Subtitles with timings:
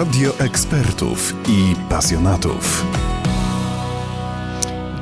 [0.00, 2.84] Radio ekspertów i pasjonatów.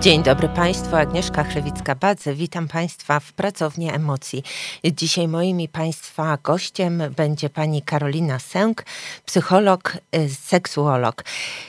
[0.01, 2.35] Dzień dobry Państwu, Agnieszka Chrewicka-Badze.
[2.35, 4.43] Witam Państwa w Pracowni Emocji.
[4.85, 8.85] Dzisiaj moim i Państwa gościem będzie pani Karolina Sęk,
[9.27, 11.25] psycholog, y, seksuolog.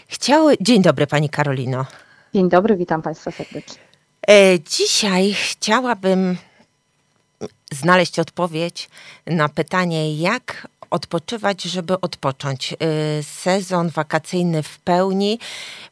[0.08, 0.56] Chciały...
[0.62, 1.86] Dzień dobry Pani Karolino.
[2.34, 3.82] Dzień dobry, witam Państwa serdecznie.
[4.30, 6.38] E, dzisiaj chciałabym
[7.72, 8.90] znaleźć odpowiedź
[9.26, 12.74] na pytanie, jak odpoczywać, żeby odpocząć.
[12.74, 15.40] Y, sezon wakacyjny w pełni.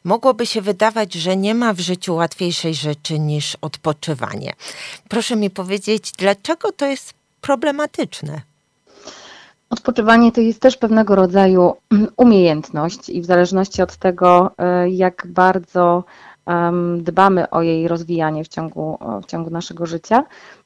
[0.04, 4.52] Mogłoby się wydawać, że nie ma w życiu łatwiejszej rzeczy niż odpoczywanie.
[5.08, 8.40] Proszę mi powiedzieć, dlaczego to jest problematyczne?
[9.70, 11.76] Odpoczywanie to jest też pewnego rodzaju
[12.16, 14.50] umiejętność i w zależności od tego,
[14.86, 16.04] y, jak bardzo
[16.98, 20.57] dbamy o jej rozwijanie w ciągu, w ciągu naszego życia, Mm,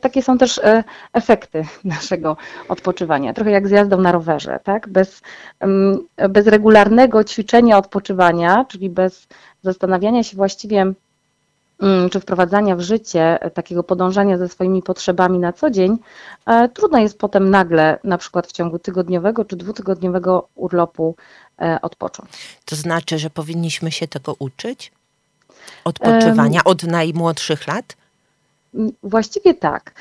[0.00, 2.36] takie są też e, efekty naszego
[2.68, 3.34] odpoczywania.
[3.34, 4.88] Trochę jak z jazdą na rowerze, tak?
[4.88, 5.22] Bez,
[5.60, 9.28] mm, bez regularnego ćwiczenia odpoczywania, czyli bez
[9.62, 10.92] zastanawiania się właściwie,
[11.80, 15.98] mm, czy wprowadzania w życie takiego podążania ze swoimi potrzebami na co dzień,
[16.46, 21.16] e, trudno jest potem nagle, na przykład w ciągu tygodniowego czy dwutygodniowego urlopu
[21.82, 22.30] odpocząć.
[22.64, 24.92] To znaczy, że powinniśmy się tego uczyć?
[25.84, 27.96] Odpoczywania od najmłodszych lat?
[29.02, 29.92] Właściwie tak.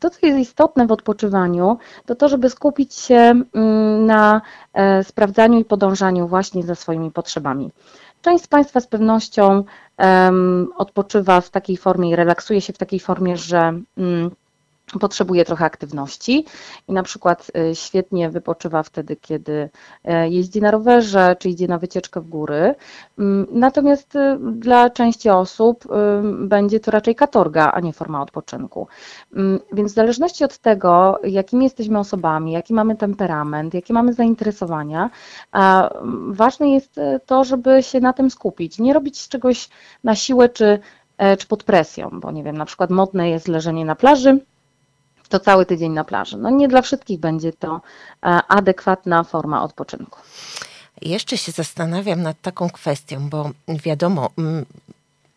[0.00, 3.42] To, co jest istotne w odpoczywaniu, to to, żeby skupić się
[3.98, 4.40] na
[4.72, 7.70] e, sprawdzaniu i podążaniu właśnie za swoimi potrzebami.
[8.22, 9.64] Część z Państwa z pewnością
[10.76, 13.72] odpoczywa w takiej formie i relaksuje się w takiej formie, że
[14.98, 16.46] potrzebuje trochę aktywności
[16.88, 19.70] i na przykład y, świetnie wypoczywa wtedy, kiedy
[20.04, 22.74] e, jeździ na rowerze czy idzie na wycieczkę w góry.
[23.18, 25.88] Mm, natomiast y, dla części osób y,
[26.46, 28.86] będzie to raczej katorga, a nie forma odpoczynku.
[29.34, 35.10] Mm, więc w zależności od tego, jakimi jesteśmy osobami, jaki mamy temperament, jakie mamy zainteresowania,
[36.28, 38.78] ważne jest to, żeby się na tym skupić.
[38.78, 39.68] Nie robić czegoś
[40.04, 40.78] na siłę czy,
[41.18, 44.38] e, czy pod presją, bo nie wiem, na przykład modne jest leżenie na plaży,
[45.32, 46.36] to cały tydzień na plaży.
[46.36, 47.80] No nie dla wszystkich będzie to
[48.22, 50.18] e, adekwatna forma odpoczynku.
[51.02, 54.30] Jeszcze się zastanawiam nad taką kwestią, bo wiadomo,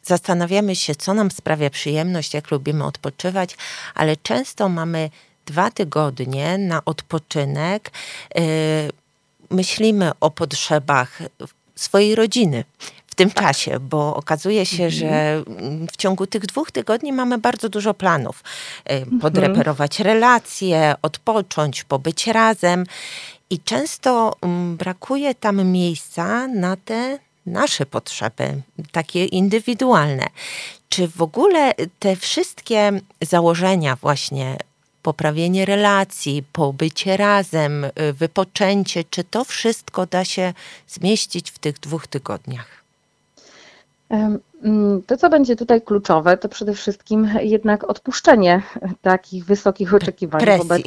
[0.03, 3.57] zastanawiamy się, co nam sprawia przyjemność, jak lubimy odpoczywać,
[3.95, 5.09] ale często mamy
[5.45, 7.91] dwa tygodnie na odpoczynek.
[8.35, 8.41] E,
[9.49, 11.19] myślimy o potrzebach
[11.75, 12.63] swojej rodziny
[13.15, 14.91] w tym czasie, bo okazuje się, mhm.
[14.91, 15.43] że
[15.91, 18.43] w ciągu tych dwóch tygodni mamy bardzo dużo planów.
[18.85, 19.19] E, mhm.
[19.19, 22.85] Podreperować relacje, odpocząć, pobyć razem
[23.49, 28.61] i często mm, brakuje tam miejsca na te nasze potrzeby,
[28.91, 30.27] takie indywidualne.
[30.89, 34.57] Czy w ogóle te wszystkie założenia właśnie
[35.01, 40.53] poprawienie relacji, pobycie razem, y, wypoczęcie, czy to wszystko da się
[40.87, 42.84] zmieścić w tych dwóch tygodniach?
[44.09, 48.61] Mm, to, co będzie tutaj kluczowe, to przede wszystkim jednak odpuszczenie
[49.01, 50.83] takich wysokich oczekiwań wobec,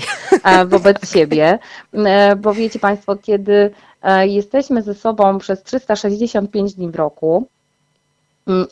[0.66, 1.58] wobec siebie,
[1.92, 3.70] e, bo wiecie Państwo, kiedy
[4.02, 7.48] e, jesteśmy ze sobą przez 365 dni w roku,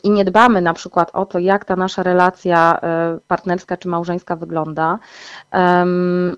[0.03, 4.35] i nie dbamy na przykład o to, jak ta nasza relacja e, partnerska czy małżeńska
[4.35, 4.99] wygląda,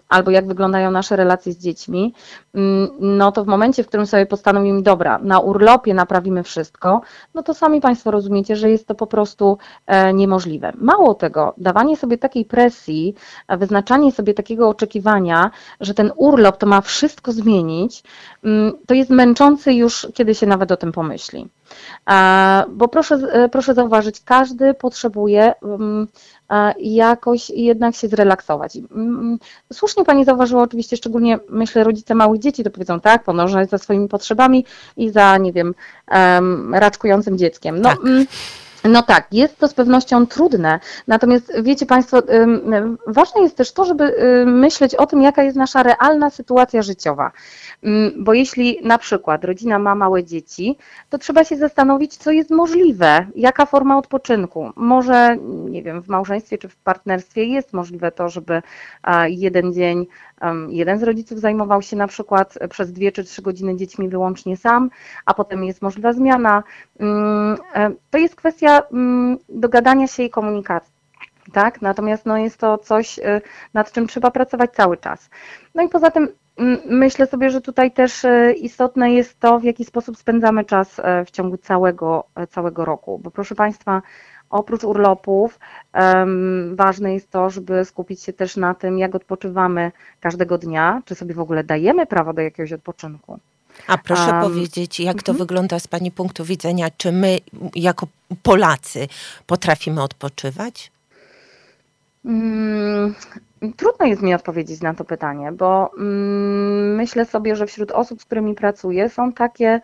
[0.10, 2.14] albo jak wyglądają nasze relacje z dziećmi,
[2.54, 7.02] mm, no to w momencie, w którym sobie postanowimy, dobra, na urlopie naprawimy wszystko,
[7.34, 9.58] no to sami Państwo rozumiecie, że jest to po prostu
[9.88, 10.72] e, niemożliwe.
[10.76, 13.16] Mało tego, dawanie sobie takiej presji,
[13.50, 15.52] wyznaczanie sobie takiego oczekiwania,
[15.82, 18.04] że ten urlop to ma wszystko zmienić,
[18.44, 21.50] mm, to jest męczący już, kiedy się nawet o tym pomyśli.
[22.70, 26.08] Bo proszę, e, proszę zauważyć, każdy potrzebuje mm,
[26.80, 28.76] jakoś jednak się zrelaksować.
[28.76, 29.40] Mm,
[29.74, 34.08] słusznie Pani zauważyła, oczywiście, szczególnie myślę rodzice małych dzieci, to powiedzą tak, podążać za swoimi
[34.08, 34.66] potrzebami
[34.98, 35.76] i za, nie wiem,
[36.74, 37.82] raczkującym dzieckiem.
[37.82, 38.00] No, tak.
[38.84, 42.22] No tak, jest to z pewnością trudne, natomiast wiecie Państwo,
[43.08, 44.14] ważne jest też to, żeby
[44.46, 47.32] myśleć o tym, jaka jest nasza realna sytuacja życiowa.
[48.18, 50.78] Bo jeśli na przykład rodzina ma małe dzieci,
[51.10, 54.72] to trzeba się zastanowić, co jest możliwe, jaka forma odpoczynku.
[54.76, 58.62] Może, nie wiem, w małżeństwie czy w partnerstwie jest możliwe to, żeby
[59.28, 60.08] jeden dzień
[60.70, 64.90] jeden z rodziców zajmował się na przykład przez dwie czy trzy godziny dziećmi wyłącznie sam,
[65.26, 66.64] a potem jest możliwa zmiana.
[67.00, 70.94] Mm, e, to jest kwestia mm, dogadania się i komunikacji.
[71.54, 71.82] Tak?
[71.82, 73.42] Natomiast no, jest to coś, e,
[73.74, 75.30] nad czym trzeba pracować cały czas.
[75.76, 76.28] No i poza tym
[76.58, 81.02] mm, myślę sobie, że tutaj też e, istotne jest to, w jaki sposób spędzamy czas
[81.26, 83.20] w ciągu całego, całego roku.
[83.24, 84.02] Bo proszę Państwa,
[84.50, 85.60] oprócz urlopów
[86.74, 91.34] ważne jest to, żeby skupić się też na tym, jak odpoczywamy każdego dnia, czy sobie
[91.34, 93.40] w ogóle dajemy prawo do jakiegoś odpoczynku.
[93.88, 95.38] A proszę um, powiedzieć, jak to mhm.
[95.38, 96.88] wygląda z Pani punktu widzenia?
[96.98, 97.38] Czy my
[97.76, 98.08] jako
[98.44, 99.08] Polacy
[99.48, 100.92] potrafimy odpoczywać?
[102.30, 103.16] Mm,
[103.78, 108.26] trudno jest mi odpowiedzieć na to pytanie, bo mm, myślę sobie, że wśród osób, z
[108.26, 109.82] którymi pracuję, są takie,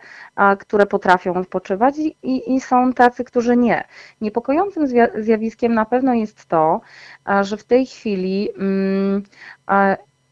[0.58, 3.84] które potrafią odpoczywać i, i, są tacy, którzy nie.
[4.20, 4.86] Niepokojącym
[5.18, 6.80] zjawiskiem na pewno jest to,
[7.42, 9.22] że w tej chwili mm,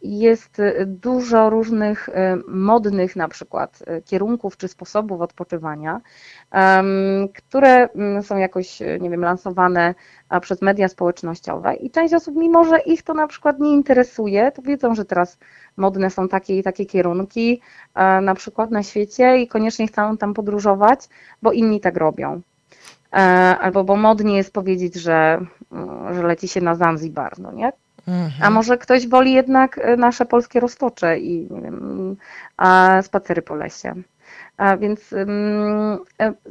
[0.04, 6.00] jest dużo różnych e, modnych na przykład e, kierunków czy sposobów odpoczywania,
[7.34, 9.94] które mm, są jakoś, e, nie wiem, lansowane
[10.40, 14.62] przez media społecznościowe i część osób, mimo że ich to na przykład nie interesuje, to
[14.62, 15.38] wiedzą, że teraz
[15.76, 17.60] modne są takie i takie kierunki
[18.22, 21.00] na przykład na świecie i koniecznie chcą tam podróżować,
[21.42, 22.40] bo inni tak robią.
[23.60, 25.40] Albo bo modnie jest powiedzieć, że,
[25.72, 27.72] mm, że leci się na Zanzibar, no nie?
[28.08, 28.42] Mhm.
[28.42, 32.16] A może ktoś woli jednak e, nasze polskie roztocze i nie wiem,
[32.56, 33.94] a spacery po lesie.
[34.56, 35.98] A więc um,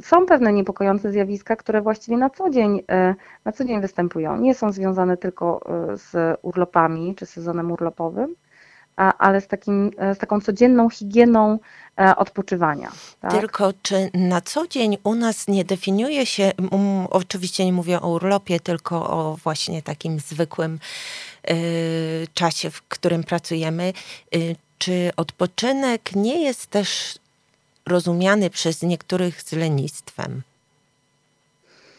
[0.00, 3.14] są pewne niepokojące zjawiska, które właściwie na co dzień, e,
[3.44, 4.36] na co dzień występują.
[4.40, 5.60] Nie są związane tylko
[5.94, 8.34] z urlopami czy sezonem urlopowym,
[8.96, 11.58] ale z, takim, z taką codzienną higieną
[12.16, 12.92] odpoczywania.
[13.20, 13.30] Tak?
[13.30, 18.08] Tylko czy na co dzień u nas nie definiuje się, um, oczywiście nie mówię o
[18.08, 20.78] urlopie, tylko o właśnie takim zwykłym
[21.50, 23.92] Y, czasie, w którym pracujemy,
[24.34, 27.18] y, czy odpoczynek nie jest też
[27.86, 30.42] rozumiany przez niektórych z lenistwem?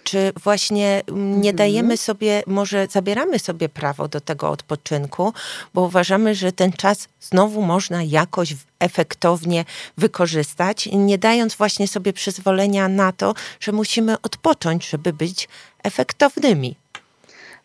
[0.05, 1.55] Czy właśnie nie mhm.
[1.55, 5.33] dajemy sobie, może zabieramy sobie prawo do tego odpoczynku,
[5.73, 9.65] bo uważamy, że ten czas znowu można jakoś efektownie
[9.97, 15.49] wykorzystać, nie dając właśnie sobie przyzwolenia na to, że musimy odpocząć, żeby być
[15.83, 16.75] efektownymi.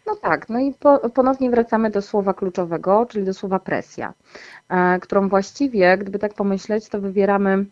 [0.07, 4.13] No tak, no i po, ponownie wracamy do słowa kluczowego, czyli do słowa presja,
[4.69, 7.65] e, którą właściwie, gdyby tak pomyśleć, to wywieramy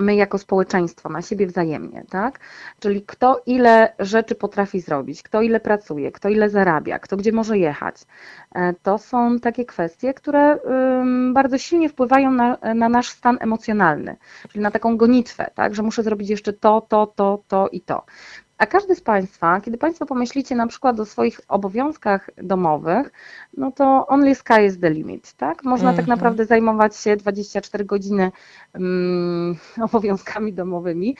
[0.00, 2.40] my jako społeczeństwo na siebie wzajemnie, tak?
[2.80, 7.58] Czyli kto ile rzeczy potrafi zrobić, kto ile pracuje, kto ile zarabia, kto gdzie może
[7.58, 7.96] jechać.
[8.54, 10.58] E, to są takie kwestie, które
[11.32, 14.16] bardzo silnie wpływają na, na nasz stan emocjonalny,
[14.48, 15.74] czyli na taką gonitwę, tak?
[15.74, 18.04] Że muszę zrobić jeszcze to, to, to, to i to.
[18.58, 23.12] A każdy z Państwa, kiedy Państwo pomyślicie na przykład o swoich obowiązkach domowych,
[23.56, 25.64] no to only sky is the limit, tak?
[25.64, 25.96] Można mm -hmm.
[25.96, 26.18] tak mhm.
[26.18, 28.32] naprawdę zajmować się 24 godziny
[28.74, 29.56] um,
[29.88, 31.16] obowiązkami domowymi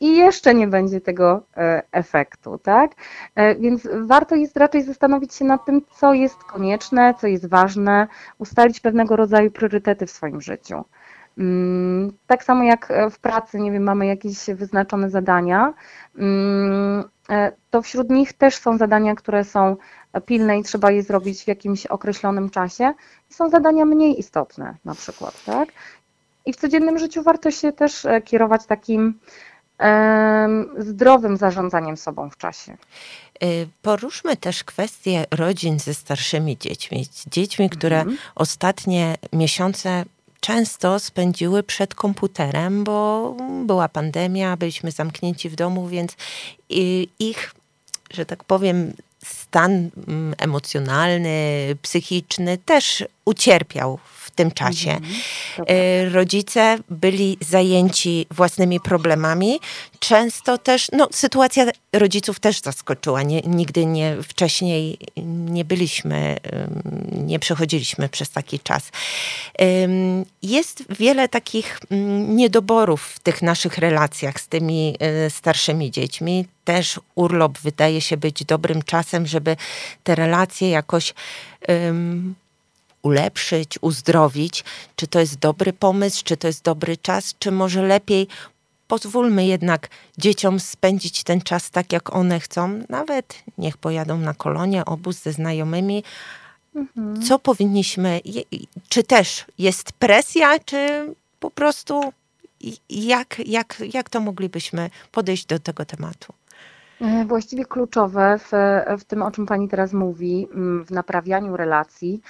[0.00, 2.94] i jeszcze nie będzie tego e, efektu, tak?
[3.34, 8.06] E, więc warto jest raczej zastanowić się nad tym, co jest konieczne, co jest ważne,
[8.38, 10.84] ustalić pewnego rodzaju priorytety w swoim życiu.
[11.38, 15.74] Mm, tak samo jak w pracy, nie wiem, mamy jakieś wyznaczone zadania,
[16.18, 19.76] mm, e, to wśród nich też są zadania, które są
[20.26, 22.92] pilne i trzeba je zrobić w jakimś określonym czasie.
[23.28, 25.68] Są zadania mniej istotne na przykład, tak?
[26.46, 29.20] I w codziennym życiu warto się też e, kierować takim
[30.78, 32.76] zdrowym zarządzaniem sobą w czasie.
[33.82, 37.06] Poruszmy też kwestię rodzin ze starszymi dziećmi.
[37.26, 38.18] Dziećmi, które mhm.
[38.34, 40.04] ostatnie miesiące
[40.40, 46.16] często spędziły przed komputerem, bo była pandemia, byliśmy zamknięci w domu, więc
[47.18, 47.54] ich,
[48.10, 48.92] że tak powiem,
[49.24, 54.90] stan mm, emocjonalny, psychiczny też ucierpiał w tym czasie.
[54.90, 55.14] Mhm,
[55.66, 59.60] e, Rodzice byli zajęci własnymi problemami.
[59.98, 63.22] Często też, no sytuacja rodziców też zaskoczyła.
[63.22, 66.36] Nie, nigdy nie, wcześniej nie byliśmy,
[67.30, 68.90] nie przechodziliśmy przez taki czas.
[70.42, 76.46] Jest wiele takich mm, niedoborów w tych naszych relacjach z tymi e, starszymi dziećmi.
[76.64, 79.56] Też urlop wydaje się być dobrym czasem, żeby
[80.04, 81.14] te relacje jakoś
[83.02, 84.64] ulepszyć, uzdrowić.
[84.96, 88.28] Czy to jest dobry pomysł, czy to jest dobry czas, czy może lepiej
[88.88, 92.82] pozwólmy jednak dzieciom spędzić ten czas tak, jak one chcą.
[92.88, 96.04] Nawet niech pojadą na kolonie, obóz ze znajomymi.
[96.74, 97.22] Mhm.
[97.22, 98.20] Co powinniśmy,
[98.88, 102.12] czy też jest presja, czy po prostu
[102.90, 106.32] jak, jak, jak to moglibyśmy podejść do tego tematu?
[107.00, 108.50] E, właściwie kluczowe w,
[108.98, 110.48] w tym, o czym Pani teraz mówi,
[110.86, 112.20] w naprawianiu relacji,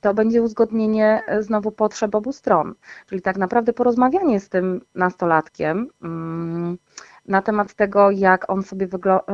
[0.00, 2.74] to będzie uzgodnienie e, znowu potrzeb obu stron.
[3.06, 5.88] Czyli tak naprawdę porozmawianie z tym nastolatkiem,
[7.28, 8.88] na temat tego, jak on sobie,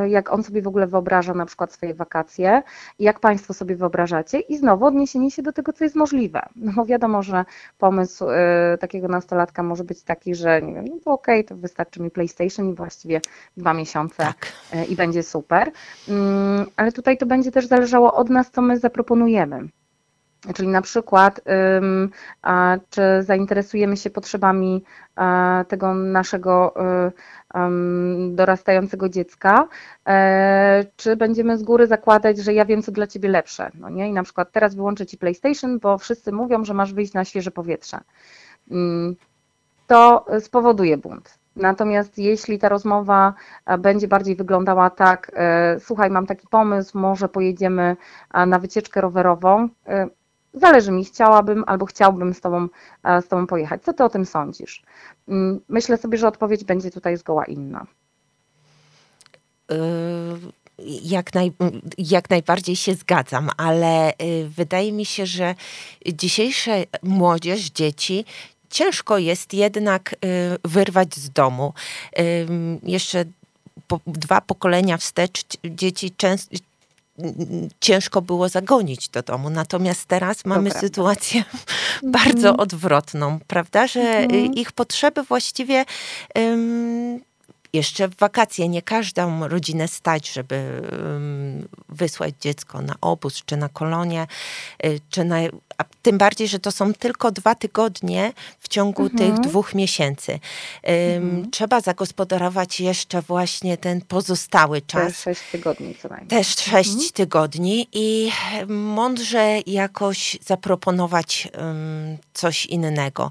[0.08, 2.62] jak on sobie w ogóle wyobraża na przykład swoje wakacje,
[2.98, 6.42] jak Państwo sobie wyobrażacie i znowu odniesienie się do tego, co jest możliwe.
[6.56, 7.44] No bo wiadomo, że
[7.78, 11.56] pomysł y, takiego nastolatka może być taki, że nie wiem, no to okej, okay, to
[11.56, 13.20] wystarczy mi PlayStation i właściwie
[13.56, 14.52] dwa miesiące tak.
[14.74, 15.68] y, i będzie super.
[15.68, 16.12] Y,
[16.76, 19.68] ale tutaj to będzie też zależało od nas, co my zaproponujemy.
[20.54, 21.40] Czyli na przykład,
[22.90, 24.84] czy zainteresujemy się potrzebami
[25.68, 26.74] tego naszego
[27.08, 27.12] y,
[28.30, 29.68] dorastającego dziecka,
[30.08, 33.70] e, czy będziemy z góry zakładać, że ja wiem, co dla ciebie lepsze.
[33.74, 34.08] No nie?
[34.08, 37.50] I na przykład teraz wyłączę ci PlayStation, bo wszyscy mówią, że masz wyjść na świeże
[37.50, 37.98] powietrze.
[38.70, 39.16] Mm,
[39.86, 41.38] to spowoduje bunt.
[41.56, 43.34] Natomiast jeśli ta rozmowa
[43.66, 47.96] e, będzie bardziej wyglądała tak, e, słuchaj, mam taki pomysł, może pojedziemy
[48.46, 49.68] na wycieczkę rowerową,
[50.54, 52.68] zależy mi, chciałabym albo chciałbym z tobą,
[53.04, 53.82] z tobą pojechać.
[53.82, 54.82] Co ty o tym sądzisz?
[55.28, 57.86] Mm, myślę sobie, że odpowiedź będzie tutaj zgoła inna.
[59.72, 59.76] Y,
[61.02, 61.52] jak, naj,
[61.98, 64.14] jak najbardziej się zgadzam, ale y,
[64.56, 65.54] wydaje mi się, że
[66.06, 68.24] dzisiejsza młodzież, dzieci
[68.70, 70.16] ciężko jest jednak y,
[70.64, 71.72] wyrwać z domu.
[72.82, 73.24] Jeszcze
[74.06, 76.10] dwa pokolenia wstecz dzieci
[77.80, 79.50] ciężko było zagonić do domu.
[79.50, 81.44] Natomiast teraz mamy sytuację
[82.02, 82.60] bardzo mhm.
[82.60, 83.86] odwrotną, prawda?
[83.86, 84.54] Że mhm.
[84.54, 85.84] ich potrzeby właściwie
[86.34, 87.20] um,
[87.72, 93.68] jeszcze w wakacje nie każdą rodzinę stać, żeby um, wysłać dziecko na obóz, czy na
[93.68, 94.26] kolonie,
[94.86, 95.36] y, czy na
[95.82, 99.18] a tym bardziej, że to są tylko dwa tygodnie w ciągu mhm.
[99.18, 100.38] tych dwóch miesięcy.
[100.82, 101.50] Mhm.
[101.50, 105.06] Trzeba zagospodarować jeszcze właśnie ten pozostały czas.
[105.06, 106.28] Też sześć tygodni co najmniej.
[106.28, 107.10] Też sześć mhm.
[107.12, 108.32] tygodni i
[108.68, 113.30] mądrze jakoś zaproponować um, coś innego.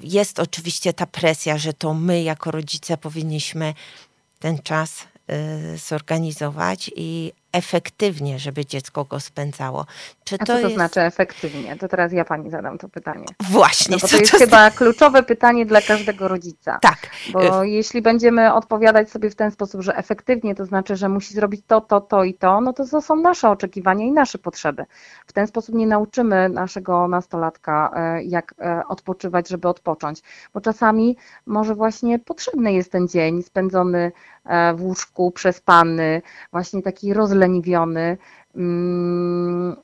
[0.00, 3.74] Jest oczywiście ta presja, że to my jako rodzice powinniśmy
[4.38, 5.06] ten czas
[5.74, 9.86] y, zorganizować i efektywnie, żeby dziecko go spędzało.
[10.24, 10.74] Czy A co to jest...
[10.74, 11.76] znaczy efektywnie?
[11.76, 13.24] To teraz ja pani zadam to pytanie.
[13.50, 13.96] Właśnie.
[13.96, 16.78] No bo to jest to chyba kluczowe pytanie dla każdego rodzica.
[16.82, 16.98] Tak.
[17.32, 21.60] Bo jeśli będziemy odpowiadać sobie w ten sposób, że efektywnie, to znaczy, że musi zrobić
[21.66, 24.84] to, to, to i to, no to to są nasze oczekiwania i nasze potrzeby.
[25.26, 30.22] W ten sposób nie nauczymy naszego nastolatka, e, jak e, odpoczywać, żeby odpocząć.
[30.54, 34.12] Bo czasami może właśnie potrzebny jest ten dzień spędzony
[34.44, 37.43] e, w łóżku, przespany, właśnie taki rozleniwiony,
[38.56, 39.76] mm,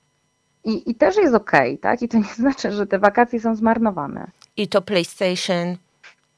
[0.65, 2.03] i, I też jest ok, tak?
[2.03, 4.31] I to nie znaczy, że te wakacje są zmarnowane.
[4.57, 5.77] I to PlayStation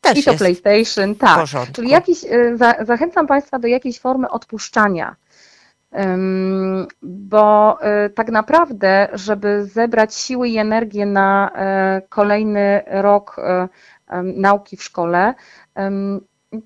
[0.02, 1.47] też I to PlayStation, tak.
[1.73, 5.17] Czyli jakiś, y, za, zachęcam Państwa do jakiejś formy odpuszczania.
[7.02, 11.50] Bo y, tak naprawdę, żeby zebrać siły i energię na
[11.99, 13.37] y, kolejny rok
[14.23, 15.35] nauki w szkole,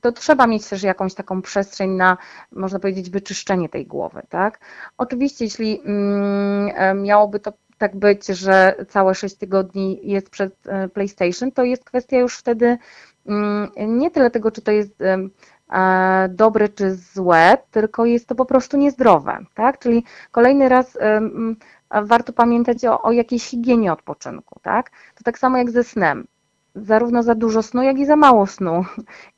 [0.00, 2.16] to trzeba mieć też jakąś taką przestrzeń na,
[2.52, 4.60] można powiedzieć, wyczyszczenie tej głowy, tak?
[4.98, 11.52] Oczywiście, jeśli mm, miałoby to tak być, że całe 6 tygodni jest przed e, PlayStation,
[11.52, 12.78] to jest kwestia już wtedy
[13.26, 18.44] mm, nie tyle tego, czy to jest e, dobre czy złe, tylko jest to po
[18.44, 19.78] prostu niezdrowe, tak?
[19.78, 20.98] Czyli kolejny raz
[21.90, 24.90] warto pamiętać o, o jakiejś higienie odpoczynku, tak?
[24.90, 26.26] To tak samo jak ze snem
[26.76, 28.84] zarówno za dużo snu, jak i za mało snu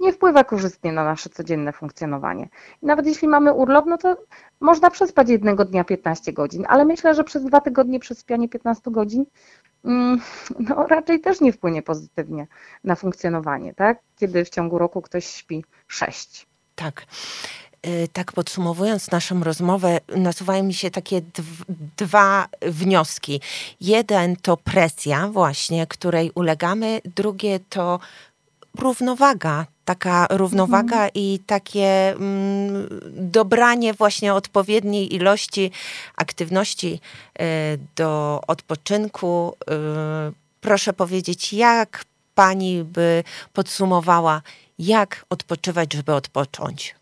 [0.01, 2.49] nie wpływa korzystnie na nasze codzienne funkcjonowanie.
[2.83, 4.17] Nawet jeśli mamy urlop, no to
[4.61, 9.25] można przespać jednego dnia 15 godzin, ale myślę, że przez dwa tygodnie przespianie 15 godzin
[9.85, 10.21] mm,
[10.69, 12.47] no, raczej też nie wpłynie pozytywnie
[12.85, 13.99] na funkcjonowanie, tak?
[14.17, 16.47] Kiedy w ciągu roku ktoś śpi 6.
[16.75, 17.03] Tak.
[17.87, 21.23] Y, tak podsumowując naszą rozmowę, nasuwają mi się takie
[21.97, 23.41] dwa wnioski.
[23.81, 28.01] Jeden to presja właśnie, której ulegamy, drugie to
[28.79, 31.11] równowaga, taka równowaga mhm.
[31.15, 35.71] i takie mm, dobranie właśnie odpowiedniej ilości
[36.17, 37.01] aktywności
[37.41, 39.57] y, do odpoczynku.
[40.31, 42.05] Y, proszę powiedzieć, jak
[42.35, 44.43] pani by podsumowała,
[44.79, 46.98] jak odpoczywać, żeby odpocząć?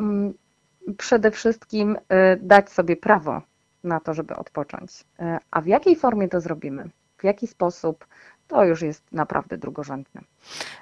[0.00, 0.34] Mm,
[0.98, 1.98] przede wszystkim y,
[2.42, 3.42] dać sobie prawo
[3.84, 4.90] na to, żeby odpocząć.
[5.00, 6.90] Y, a w jakiej formie to zrobimy?
[7.18, 8.06] W jaki sposób?
[8.48, 10.20] To już jest naprawdę drugorzędne.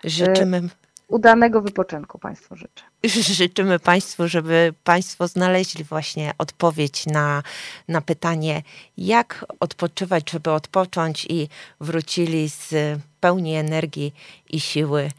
[0.05, 0.57] Życzymy.
[0.57, 0.69] Y,
[1.09, 2.85] udanego wypoczynku Państwu życzę.
[3.43, 7.43] Życzymy Państwu, żeby Państwo znaleźli właśnie odpowiedź na,
[7.89, 8.63] na pytanie,
[8.99, 11.49] jak odpoczywać, żeby odpocząć i
[11.81, 12.75] wrócili z
[13.21, 14.15] pełni energii
[14.51, 15.11] i siły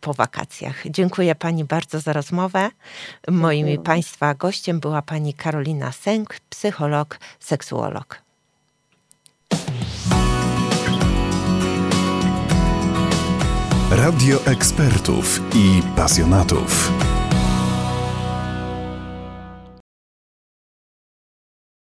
[0.00, 0.82] po wakacjach.
[0.90, 2.70] Dziękuję Pani bardzo za rozmowę.
[3.28, 8.22] Moim i Państwa gościem była Pani Karolina Sęk, psycholog, seksuolog.
[13.90, 16.92] Radio ekspertów i pasjonatów.